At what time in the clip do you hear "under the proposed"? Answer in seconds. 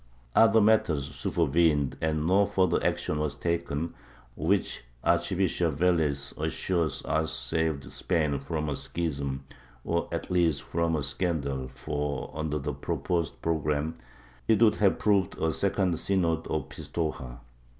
12.33-13.43